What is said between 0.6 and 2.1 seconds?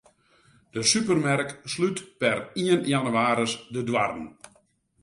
De supermerk slút